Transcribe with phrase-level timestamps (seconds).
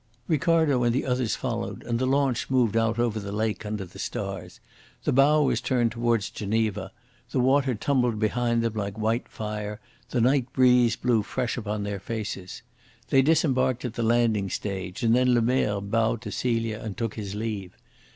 [0.27, 3.99] Ricardo and the others followed, and the launch moved out over the lake under the
[3.99, 4.59] stars.
[5.03, 6.91] The bow was turned towards Geneva,
[7.29, 9.79] the water tumbled behind them like white fire,
[10.09, 12.63] the night breeze blew fresh upon their faces.
[13.09, 17.35] They disembarked at the landing stage, and then Lemerre bowed to Celia and took his
[17.35, 17.77] leave.